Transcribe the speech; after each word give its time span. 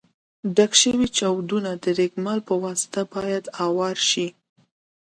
ډک 0.55 0.71
شوي 0.81 1.07
چاودونه 1.17 1.71
د 1.83 1.85
رېګمال 1.99 2.39
په 2.47 2.53
واسطه 2.63 3.01
باید 3.13 3.43
اوار 3.65 3.97
شي. 4.09 4.27